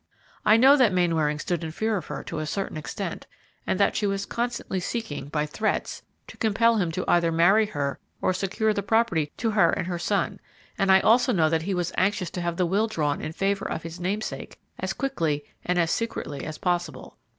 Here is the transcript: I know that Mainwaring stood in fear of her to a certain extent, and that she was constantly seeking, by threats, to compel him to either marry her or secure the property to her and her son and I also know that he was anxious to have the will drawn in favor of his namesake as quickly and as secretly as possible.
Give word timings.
I 0.43 0.57
know 0.57 0.77
that 0.77 0.91
Mainwaring 0.91 1.37
stood 1.37 1.63
in 1.63 1.69
fear 1.69 1.95
of 1.95 2.07
her 2.07 2.23
to 2.23 2.39
a 2.39 2.47
certain 2.47 2.75
extent, 2.75 3.27
and 3.67 3.79
that 3.79 3.95
she 3.95 4.07
was 4.07 4.25
constantly 4.25 4.79
seeking, 4.79 5.27
by 5.27 5.45
threats, 5.45 6.01
to 6.25 6.37
compel 6.37 6.77
him 6.77 6.91
to 6.93 7.05
either 7.07 7.31
marry 7.31 7.67
her 7.67 7.99
or 8.19 8.33
secure 8.33 8.73
the 8.73 8.81
property 8.81 9.31
to 9.37 9.51
her 9.51 9.69
and 9.69 9.85
her 9.85 9.99
son 9.99 10.39
and 10.75 10.91
I 10.91 11.01
also 11.01 11.31
know 11.31 11.49
that 11.49 11.61
he 11.61 11.75
was 11.75 11.93
anxious 11.97 12.31
to 12.31 12.41
have 12.41 12.57
the 12.57 12.65
will 12.65 12.87
drawn 12.87 13.21
in 13.21 13.31
favor 13.31 13.69
of 13.69 13.83
his 13.83 13.99
namesake 13.99 14.57
as 14.79 14.91
quickly 14.93 15.43
and 15.63 15.77
as 15.77 15.91
secretly 15.91 16.45
as 16.45 16.57
possible. 16.57 17.19